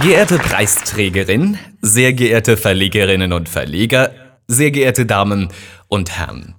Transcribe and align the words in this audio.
Geehrte 0.00 0.38
Preisträgerin, 0.38 1.58
sehr 1.82 2.12
geehrte 2.14 2.56
Verlegerinnen 2.56 3.32
und 3.32 3.48
Verleger, 3.48 4.10
sehr 4.48 4.70
geehrte 4.70 5.04
Damen 5.04 5.48
und 5.88 6.10
Herren. 6.18 6.54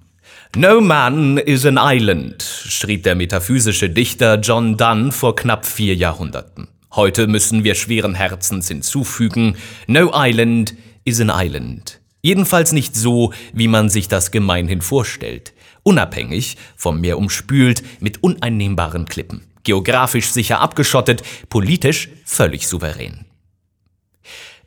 No 0.56 0.80
man 0.80 1.38
is 1.38 1.66
an 1.66 1.78
island, 1.80 2.42
schrieb 2.42 3.02
der 3.02 3.16
metaphysische 3.16 3.90
Dichter 3.90 4.38
John 4.40 4.76
Donne 4.76 5.10
vor 5.10 5.34
knapp 5.34 5.66
vier 5.66 5.94
Jahrhunderten. 5.96 6.68
Heute 6.94 7.26
müssen 7.26 7.64
wir 7.64 7.74
schweren 7.74 8.14
Herzens 8.14 8.68
hinzufügen, 8.68 9.56
No 9.88 10.12
island 10.14 10.74
is 11.04 11.20
an 11.20 11.32
island. 11.34 12.00
Jedenfalls 12.22 12.72
nicht 12.72 12.94
so, 12.94 13.32
wie 13.52 13.68
man 13.68 13.88
sich 13.90 14.08
das 14.08 14.30
gemeinhin 14.30 14.80
vorstellt. 14.80 15.52
Unabhängig, 15.82 16.56
vom 16.76 17.00
Meer 17.00 17.18
umspült, 17.18 17.82
mit 18.00 18.22
uneinnehmbaren 18.22 19.06
Klippen. 19.06 19.42
Geografisch 19.64 20.30
sicher 20.30 20.60
abgeschottet, 20.60 21.22
politisch 21.48 22.10
völlig 22.24 22.68
souverän. 22.68 23.24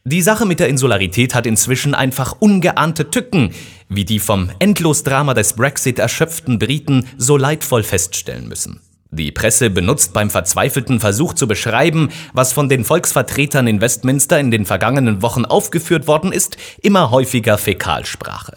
Die 0.09 0.21
Sache 0.21 0.45
mit 0.45 0.61
der 0.61 0.69
Insularität 0.69 1.35
hat 1.35 1.45
inzwischen 1.45 1.93
einfach 1.93 2.37
ungeahnte 2.39 3.09
Tücken, 3.09 3.51
wie 3.89 4.05
die 4.05 4.19
vom 4.19 4.49
Endlosdrama 4.57 5.33
des 5.33 5.51
Brexit 5.51 5.99
erschöpften 5.99 6.59
Briten 6.59 7.05
so 7.17 7.35
leidvoll 7.35 7.83
feststellen 7.83 8.47
müssen. 8.47 8.79
Die 9.11 9.33
Presse 9.33 9.69
benutzt 9.69 10.13
beim 10.13 10.29
verzweifelten 10.29 11.01
Versuch 11.01 11.33
zu 11.33 11.45
beschreiben, 11.45 12.07
was 12.31 12.53
von 12.53 12.69
den 12.69 12.85
Volksvertretern 12.85 13.67
in 13.67 13.81
Westminster 13.81 14.39
in 14.39 14.49
den 14.49 14.65
vergangenen 14.65 15.21
Wochen 15.21 15.43
aufgeführt 15.43 16.07
worden 16.07 16.31
ist, 16.31 16.55
immer 16.81 17.11
häufiger 17.11 17.57
Fäkalsprache. 17.57 18.55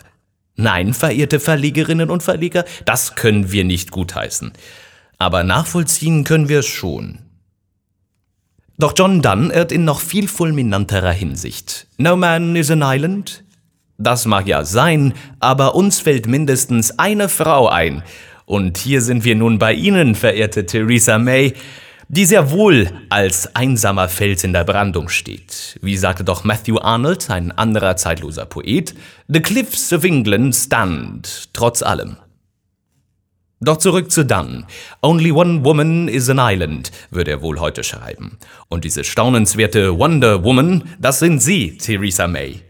Nein, 0.54 0.94
verehrte 0.94 1.40
Verlegerinnen 1.40 2.10
und 2.10 2.22
Verleger, 2.22 2.64
das 2.84 3.16
können 3.16 3.50
wir 3.50 3.64
nicht 3.64 3.90
gutheißen. 3.90 4.52
Aber 5.18 5.42
nachvollziehen 5.42 6.22
können 6.22 6.48
wir 6.48 6.60
es 6.60 6.66
schon. 6.66 7.18
Doch 8.80 8.94
John 8.96 9.20
Donne 9.20 9.52
irrt 9.52 9.72
in 9.72 9.84
noch 9.84 10.00
viel 10.00 10.26
fulminanterer 10.26 11.12
Hinsicht. 11.12 11.86
No 11.98 12.16
man 12.16 12.56
is 12.56 12.70
an 12.70 12.80
island? 12.82 13.44
Das 13.98 14.24
mag 14.24 14.46
ja 14.46 14.64
sein, 14.64 15.12
aber 15.38 15.74
uns 15.74 16.00
fällt 16.00 16.26
mindestens 16.26 16.98
eine 16.98 17.28
Frau 17.28 17.68
ein. 17.68 18.02
Und 18.46 18.78
hier 18.78 19.02
sind 19.02 19.24
wir 19.24 19.36
nun 19.36 19.58
bei 19.58 19.74
Ihnen, 19.74 20.14
verehrte 20.14 20.64
Theresa 20.64 21.18
May, 21.18 21.52
die 22.08 22.24
sehr 22.24 22.52
wohl 22.52 22.90
als 23.10 23.54
einsamer 23.54 24.08
Fels 24.08 24.44
in 24.44 24.54
der 24.54 24.64
Brandung 24.64 25.10
steht. 25.10 25.78
Wie 25.82 25.98
sagte 25.98 26.24
doch 26.24 26.44
Matthew 26.44 26.78
Arnold, 26.78 27.28
ein 27.28 27.52
anderer 27.52 27.96
zeitloser 27.96 28.46
Poet, 28.46 28.94
The 29.28 29.40
cliffs 29.40 29.92
of 29.92 30.04
England 30.04 30.56
stand, 30.56 31.50
trotz 31.52 31.82
allem. 31.82 32.16
Doch 33.62 33.76
zurück 33.76 34.10
zu 34.10 34.24
Dunn. 34.24 34.64
Only 35.02 35.32
one 35.32 35.62
woman 35.64 36.08
is 36.08 36.30
an 36.30 36.38
island, 36.40 36.90
würde 37.10 37.32
er 37.32 37.42
wohl 37.42 37.60
heute 37.60 37.84
schreiben. 37.84 38.38
Und 38.68 38.84
diese 38.84 39.04
staunenswerte 39.04 39.98
Wonder 39.98 40.42
Woman, 40.44 40.84
das 40.98 41.18
sind 41.18 41.42
Sie, 41.42 41.76
Theresa 41.76 42.26
May. 42.26 42.62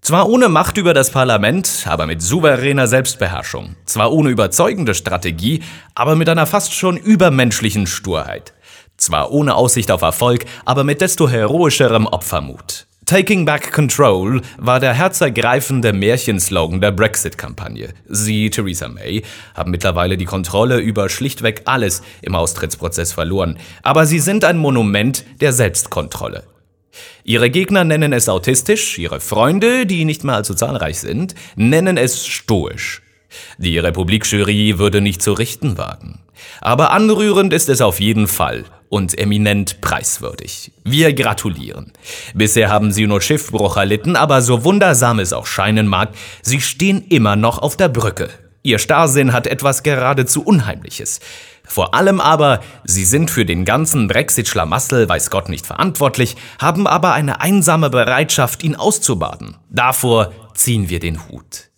Zwar 0.00 0.28
ohne 0.28 0.48
Macht 0.48 0.76
über 0.76 0.92
das 0.92 1.10
Parlament, 1.10 1.84
aber 1.86 2.06
mit 2.06 2.20
souveräner 2.20 2.88
Selbstbeherrschung. 2.88 3.76
Zwar 3.86 4.12
ohne 4.12 4.30
überzeugende 4.30 4.94
Strategie, 4.94 5.62
aber 5.94 6.16
mit 6.16 6.28
einer 6.28 6.46
fast 6.46 6.74
schon 6.74 6.96
übermenschlichen 6.96 7.86
Sturheit. 7.86 8.54
Zwar 8.96 9.30
ohne 9.30 9.54
Aussicht 9.54 9.92
auf 9.92 10.02
Erfolg, 10.02 10.46
aber 10.64 10.82
mit 10.82 11.00
desto 11.00 11.28
heroischerem 11.28 12.06
Opfermut. 12.06 12.88
Taking 13.06 13.44
Back 13.44 13.70
Control 13.72 14.40
war 14.56 14.80
der 14.80 14.94
herzergreifende 14.94 15.92
Märchenslogan 15.92 16.80
der 16.80 16.90
Brexit-Kampagne. 16.90 17.92
Sie, 18.08 18.48
Theresa 18.48 18.88
May, 18.88 19.22
haben 19.54 19.70
mittlerweile 19.70 20.16
die 20.16 20.24
Kontrolle 20.24 20.78
über 20.78 21.10
schlichtweg 21.10 21.62
alles 21.66 22.02
im 22.22 22.34
Austrittsprozess 22.34 23.12
verloren. 23.12 23.58
Aber 23.82 24.06
sie 24.06 24.20
sind 24.20 24.42
ein 24.44 24.56
Monument 24.56 25.24
der 25.42 25.52
Selbstkontrolle. 25.52 26.44
Ihre 27.24 27.50
Gegner 27.50 27.84
nennen 27.84 28.14
es 28.14 28.28
autistisch, 28.30 28.98
ihre 28.98 29.20
Freunde, 29.20 29.84
die 29.84 30.06
nicht 30.06 30.24
mehr 30.24 30.36
allzu 30.36 30.54
zahlreich 30.54 30.98
sind, 30.98 31.34
nennen 31.56 31.98
es 31.98 32.26
stoisch. 32.26 33.02
Die 33.58 33.78
Republikjury 33.78 34.78
würde 34.78 35.02
nicht 35.02 35.20
zu 35.20 35.34
richten 35.34 35.76
wagen. 35.76 36.20
Aber 36.60 36.90
anrührend 36.92 37.52
ist 37.52 37.68
es 37.68 37.82
auf 37.82 38.00
jeden 38.00 38.28
Fall 38.28 38.64
und 38.94 39.18
eminent 39.18 39.80
preiswürdig. 39.80 40.70
Wir 40.84 41.12
gratulieren. 41.14 41.92
Bisher 42.32 42.70
haben 42.70 42.92
sie 42.92 43.08
nur 43.08 43.20
Schiffbruch 43.20 43.76
erlitten, 43.76 44.14
aber 44.14 44.40
so 44.40 44.62
wundersam 44.62 45.18
es 45.18 45.32
auch 45.32 45.46
scheinen 45.46 45.88
mag, 45.88 46.10
sie 46.42 46.60
stehen 46.60 47.04
immer 47.08 47.34
noch 47.34 47.58
auf 47.58 47.76
der 47.76 47.88
Brücke. 47.88 48.28
Ihr 48.62 48.78
Starrsinn 48.78 49.32
hat 49.32 49.48
etwas 49.48 49.82
geradezu 49.82 50.44
Unheimliches. 50.44 51.18
Vor 51.64 51.92
allem 51.94 52.20
aber, 52.20 52.60
sie 52.84 53.04
sind 53.04 53.32
für 53.32 53.44
den 53.44 53.64
ganzen 53.64 54.06
Brexit-Schlamassel, 54.06 55.08
weiß 55.08 55.30
Gott, 55.30 55.48
nicht 55.48 55.66
verantwortlich, 55.66 56.36
haben 56.60 56.86
aber 56.86 57.14
eine 57.14 57.40
einsame 57.40 57.90
Bereitschaft, 57.90 58.62
ihn 58.62 58.76
auszubaden. 58.76 59.56
Davor 59.70 60.32
ziehen 60.54 60.88
wir 60.88 61.00
den 61.00 61.28
Hut. 61.28 61.73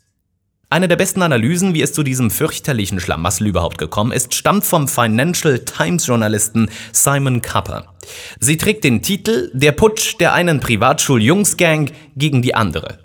Eine 0.68 0.88
der 0.88 0.96
besten 0.96 1.22
Analysen, 1.22 1.74
wie 1.74 1.82
es 1.82 1.92
zu 1.92 2.02
diesem 2.02 2.28
fürchterlichen 2.28 2.98
Schlamassel 2.98 3.46
überhaupt 3.46 3.78
gekommen 3.78 4.10
ist, 4.10 4.34
stammt 4.34 4.64
vom 4.64 4.88
Financial 4.88 5.60
Times 5.60 6.08
Journalisten 6.08 6.68
Simon 6.90 7.40
Capper. 7.40 7.94
Sie 8.40 8.56
trägt 8.56 8.82
den 8.82 9.00
Titel 9.00 9.52
Der 9.54 9.70
Putsch 9.70 10.16
der 10.18 10.32
einen 10.32 10.58
Privatschul-Jungsgang 10.58 11.92
gegen 12.16 12.42
die 12.42 12.56
andere. 12.56 12.98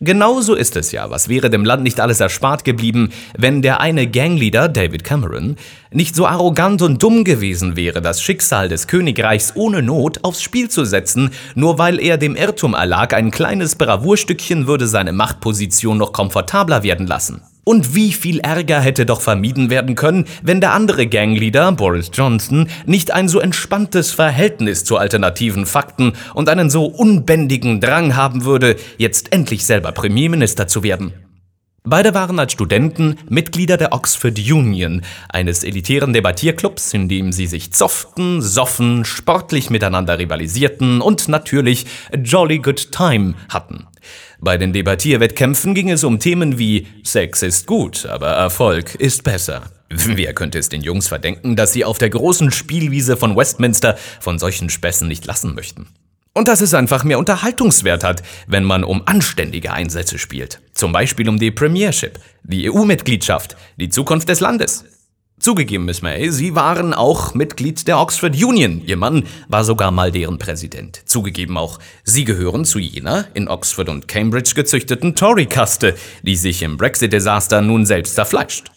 Genauso 0.00 0.54
ist 0.54 0.76
es 0.76 0.92
ja, 0.92 1.10
was 1.10 1.28
wäre 1.28 1.48
dem 1.48 1.64
Land 1.64 1.82
nicht 1.82 2.00
alles 2.00 2.20
erspart 2.20 2.64
geblieben, 2.64 3.12
wenn 3.38 3.62
der 3.62 3.80
eine 3.80 4.08
Gangleader, 4.08 4.68
David 4.68 5.04
Cameron, 5.04 5.56
nicht 5.92 6.16
so 6.16 6.26
arrogant 6.26 6.82
und 6.82 7.02
dumm 7.02 7.24
gewesen 7.24 7.76
wäre, 7.76 8.02
das 8.02 8.22
Schicksal 8.22 8.68
des 8.68 8.86
Königreichs 8.88 9.52
ohne 9.54 9.82
Not 9.82 10.24
aufs 10.24 10.42
Spiel 10.42 10.68
zu 10.68 10.84
setzen, 10.84 11.30
nur 11.54 11.78
weil 11.78 12.00
er 12.00 12.18
dem 12.18 12.34
Irrtum 12.34 12.74
erlag, 12.74 13.14
ein 13.14 13.30
kleines 13.30 13.76
Bravourstückchen 13.76 14.66
würde 14.66 14.88
seine 14.88 15.12
Machtposition 15.12 15.98
noch 15.98 16.12
komfortabler 16.12 16.82
werden 16.82 17.06
lassen. 17.06 17.42
Und 17.64 17.94
wie 17.94 18.12
viel 18.12 18.40
Ärger 18.40 18.80
hätte 18.80 19.06
doch 19.06 19.20
vermieden 19.20 19.70
werden 19.70 19.94
können, 19.94 20.24
wenn 20.42 20.60
der 20.60 20.72
andere 20.72 21.06
Gangleader, 21.06 21.70
Boris 21.72 22.10
Johnson, 22.12 22.68
nicht 22.86 23.12
ein 23.12 23.28
so 23.28 23.38
entspanntes 23.38 24.10
Verhältnis 24.10 24.84
zu 24.84 24.96
alternativen 24.96 25.64
Fakten 25.64 26.14
und 26.34 26.48
einen 26.48 26.70
so 26.70 26.86
unbändigen 26.86 27.80
Drang 27.80 28.16
haben 28.16 28.44
würde, 28.44 28.76
jetzt 28.98 29.32
endlich 29.32 29.64
selber 29.64 29.92
Premierminister 29.92 30.66
zu 30.66 30.82
werden. 30.82 31.12
Beide 31.84 32.14
waren 32.14 32.38
als 32.38 32.52
Studenten 32.52 33.16
Mitglieder 33.28 33.76
der 33.76 33.92
Oxford 33.92 34.38
Union, 34.38 35.02
eines 35.28 35.64
elitären 35.64 36.12
Debattierclubs, 36.12 36.94
in 36.94 37.08
dem 37.08 37.32
sie 37.32 37.48
sich 37.48 37.72
zofften, 37.72 38.40
soffen, 38.40 39.04
sportlich 39.04 39.68
miteinander 39.68 40.16
rivalisierten 40.16 41.00
und 41.00 41.26
natürlich 41.26 41.86
a 42.12 42.18
jolly 42.18 42.60
good 42.60 42.92
time 42.92 43.34
hatten. 43.48 43.88
Bei 44.40 44.58
den 44.58 44.72
Debattierwettkämpfen 44.72 45.74
ging 45.74 45.90
es 45.90 46.04
um 46.04 46.20
Themen 46.20 46.56
wie 46.56 46.86
Sex 47.02 47.42
ist 47.42 47.66
gut, 47.66 48.06
aber 48.06 48.28
Erfolg 48.28 48.94
ist 48.94 49.24
besser. 49.24 49.62
Wer 49.90 50.34
könnte 50.34 50.60
es 50.60 50.68
den 50.68 50.82
Jungs 50.82 51.08
verdenken, 51.08 51.56
dass 51.56 51.72
sie 51.72 51.84
auf 51.84 51.98
der 51.98 52.10
großen 52.10 52.52
Spielwiese 52.52 53.16
von 53.16 53.36
Westminster 53.36 53.98
von 54.20 54.38
solchen 54.38 54.70
Späßen 54.70 55.08
nicht 55.08 55.26
lassen 55.26 55.54
möchten? 55.54 55.88
Und 56.34 56.48
dass 56.48 56.62
es 56.62 56.72
einfach 56.72 57.04
mehr 57.04 57.18
Unterhaltungswert 57.18 58.04
hat, 58.04 58.22
wenn 58.46 58.64
man 58.64 58.84
um 58.84 59.02
anständige 59.06 59.72
Einsätze 59.72 60.18
spielt. 60.18 60.60
Zum 60.72 60.92
Beispiel 60.92 61.28
um 61.28 61.38
die 61.38 61.50
Premiership, 61.50 62.18
die 62.42 62.70
EU-Mitgliedschaft, 62.70 63.56
die 63.76 63.90
Zukunft 63.90 64.30
des 64.30 64.40
Landes. 64.40 64.84
Zugegeben, 65.38 65.84
Miss 65.84 66.02
May, 66.02 66.30
Sie 66.30 66.54
waren 66.54 66.94
auch 66.94 67.34
Mitglied 67.34 67.86
der 67.86 67.98
Oxford 67.98 68.42
Union. 68.42 68.80
Ihr 68.86 68.96
Mann 68.96 69.24
war 69.48 69.64
sogar 69.64 69.90
mal 69.90 70.10
deren 70.10 70.38
Präsident. 70.38 71.02
Zugegeben 71.04 71.58
auch, 71.58 71.80
Sie 72.04 72.24
gehören 72.24 72.64
zu 72.64 72.78
jener 72.78 73.26
in 73.34 73.48
Oxford 73.48 73.88
und 73.88 74.08
Cambridge 74.08 74.52
gezüchteten 74.54 75.14
Tory-Kaste, 75.14 75.96
die 76.22 76.36
sich 76.36 76.62
im 76.62 76.76
Brexit-Desaster 76.76 77.60
nun 77.60 77.84
selbst 77.84 78.14
zerfleischt. 78.14 78.71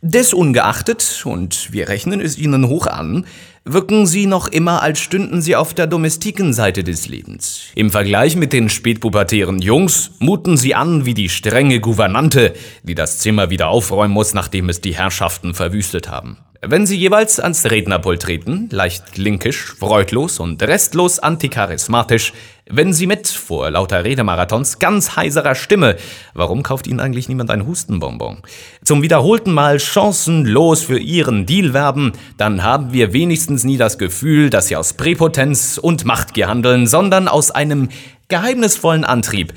Desungeachtet, 0.00 1.22
und 1.24 1.72
wir 1.72 1.88
rechnen 1.88 2.20
es 2.20 2.38
Ihnen 2.38 2.68
hoch 2.68 2.86
an, 2.86 3.26
wirken 3.64 4.06
sie 4.06 4.26
noch 4.26 4.48
immer, 4.48 4.82
als 4.82 5.00
stünden 5.00 5.40
sie 5.40 5.56
auf 5.56 5.72
der 5.74 5.86
domestiken 5.86 6.52
Seite 6.52 6.84
des 6.84 7.08
Lebens. 7.08 7.62
Im 7.74 7.90
Vergleich 7.90 8.36
mit 8.36 8.52
den 8.52 8.68
spätpubertären 8.68 9.60
Jungs 9.60 10.10
muten 10.18 10.56
sie 10.56 10.74
an 10.74 11.06
wie 11.06 11.14
die 11.14 11.30
strenge 11.30 11.80
Gouvernante, 11.80 12.52
die 12.82 12.94
das 12.94 13.20
Zimmer 13.20 13.50
wieder 13.50 13.68
aufräumen 13.68 14.12
muss, 14.12 14.34
nachdem 14.34 14.68
es 14.68 14.80
die 14.80 14.94
Herrschaften 14.94 15.54
verwüstet 15.54 16.10
haben. 16.10 16.36
Wenn 16.66 16.86
sie 16.86 16.96
jeweils 16.96 17.40
ans 17.40 17.66
Rednerpult 17.66 18.22
treten, 18.22 18.68
leicht 18.70 19.18
linkisch, 19.18 19.74
freudlos 19.78 20.40
und 20.40 20.62
restlos 20.62 21.18
anticharismatisch, 21.18 22.32
wenn 22.70 22.94
sie 22.94 23.06
mit, 23.06 23.28
vor 23.28 23.70
lauter 23.70 24.04
Redemarathons, 24.04 24.78
ganz 24.78 25.16
heiserer 25.16 25.54
Stimme, 25.54 25.96
warum 26.32 26.62
kauft 26.62 26.86
ihnen 26.86 27.00
eigentlich 27.00 27.28
niemand 27.28 27.50
ein 27.50 27.66
Hustenbonbon, 27.66 28.38
zum 28.82 29.02
wiederholten 29.02 29.52
Mal 29.52 29.78
chancenlos 29.78 30.82
für 30.82 30.98
ihren 30.98 31.44
Deal 31.44 31.74
werben, 31.74 32.12
dann 32.38 32.62
haben 32.62 32.94
wir 32.94 33.12
wenigstens 33.12 33.64
nie 33.64 33.76
das 33.76 33.98
Gefühl, 33.98 34.48
dass 34.48 34.68
sie 34.68 34.76
aus 34.76 34.94
Präpotenz 34.94 35.76
und 35.76 36.06
Machtgier 36.06 36.48
handeln, 36.48 36.86
sondern 36.86 37.28
aus 37.28 37.50
einem 37.50 37.90
geheimnisvollen 38.28 39.04
Antrieb, 39.04 39.52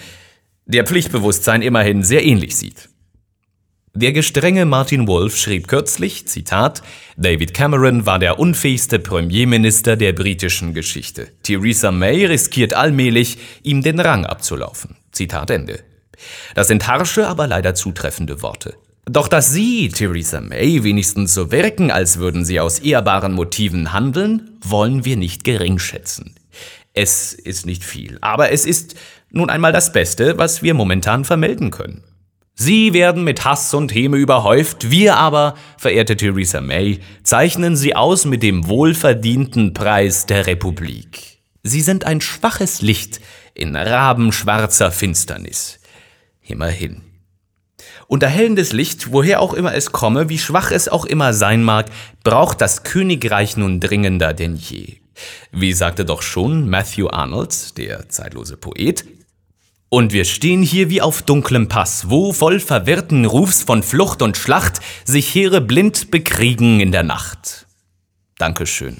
der 0.66 0.86
Pflichtbewusstsein 0.86 1.62
immerhin 1.62 2.04
sehr 2.04 2.26
ähnlich 2.26 2.58
sieht. 2.58 2.90
Der 4.00 4.12
gestrenge 4.12 4.66
Martin 4.66 5.08
Wolf 5.08 5.36
schrieb 5.36 5.68
kürzlich, 5.68 6.28
Zitat, 6.28 6.84
David 7.18 7.56
Cameron 7.56 8.06
war 8.06 8.20
der 8.20 8.38
unfähigste 8.38 9.00
Premierminister 9.00 9.96
der 9.96 10.14
britischen 10.14 10.76
Geschichte. 10.76 11.30
Theresa 11.42 11.92
May 11.92 12.28
riskiert 12.28 12.76
allmählich, 12.76 13.40
ihm 13.64 13.82
den 13.82 14.00
Rang 14.00 14.28
abzulaufen. 14.28 14.98
Zitat 15.12 15.50
Ende. 15.50 15.80
Das 16.54 16.68
sind 16.68 16.88
harsche, 16.88 17.28
aber 17.28 17.48
leider 17.48 17.74
zutreffende 17.74 18.44
Worte. 18.44 18.76
Doch 19.06 19.28
dass 19.28 19.52
Sie, 19.52 19.90
Theresa 19.90 20.42
May, 20.42 20.84
wenigstens 20.84 21.34
so 21.34 21.52
wirken, 21.52 21.90
als 21.90 22.20
würden 22.20 22.46
Sie 22.46 22.60
aus 22.60 22.78
ehrbaren 22.78 23.34
Motiven 23.34 23.94
handeln, 23.94 24.60
wollen 24.62 25.06
wir 25.06 25.18
nicht 25.18 25.44
geringschätzen. 25.44 26.36
Es 26.94 27.34
ist 27.34 27.66
nicht 27.66 27.84
viel, 27.84 28.20
aber 28.22 28.52
es 28.52 28.68
ist 28.68 28.94
nun 29.32 29.50
einmal 29.50 29.72
das 29.72 29.92
Beste, 29.92 30.38
was 30.38 30.62
wir 30.62 30.76
momentan 30.76 31.26
vermelden 31.26 31.72
können. 31.72 32.04
Sie 32.60 32.94
werden 32.94 33.24
mit 33.24 33.46
Hass 33.46 33.72
und 33.76 33.94
Häme 33.94 34.18
überhäuft, 34.18 34.90
wir 34.90 35.18
aber, 35.18 35.54
verehrte 35.78 36.18
Theresa 36.18 36.60
May, 36.60 37.02
zeichnen 37.22 37.76
Sie 37.76 37.96
aus 37.96 38.26
mit 38.26 38.42
dem 38.42 38.68
wohlverdienten 38.68 39.76
Preis 39.76 40.26
der 40.26 40.48
Republik. 40.48 41.38
Sie 41.62 41.82
sind 41.82 42.06
ein 42.06 42.20
schwaches 42.20 42.82
Licht 42.82 43.22
in 43.54 43.76
rabenschwarzer 43.76 44.92
Finsternis. 44.92 45.80
Immerhin. 46.42 47.04
Und 48.08 48.24
erhellendes 48.24 48.74
Licht, 48.74 49.12
woher 49.12 49.40
auch 49.40 49.54
immer 49.54 49.76
es 49.76 49.92
komme, 49.92 50.30
wie 50.30 50.40
schwach 50.40 50.72
es 50.72 50.90
auch 50.90 51.06
immer 51.06 51.34
sein 51.34 51.64
mag, 51.64 51.92
braucht 52.24 52.60
das 52.60 52.82
Königreich 52.82 53.56
nun 53.56 53.80
dringender 53.80 54.34
denn 54.34 54.56
je. 54.56 54.96
Wie 55.52 55.74
sagte 55.74 56.06
doch 56.06 56.24
schon 56.24 56.68
Matthew 56.68 57.10
Arnold, 57.10 57.78
der 57.78 58.10
zeitlose 58.10 58.58
Poet, 58.58 59.06
und 59.90 60.14
wir 60.14 60.26
stehen 60.26 60.62
hier 60.62 60.90
wie 60.90 61.02
auf 61.02 61.22
dunklem 61.22 61.68
Pass, 61.68 62.10
wo 62.10 62.34
voll 62.34 62.60
verwirrten 62.60 63.26
Rufs 63.26 63.64
von 63.64 63.84
Flucht 63.84 64.22
und 64.22 64.38
Schlacht 64.38 64.80
sich 65.06 65.34
Heere 65.34 65.62
blind 65.62 66.12
bekriegen 66.12 66.80
in 66.80 66.92
der 66.92 67.04
Nacht. 67.04 67.68
Dankeschön. 68.38 68.98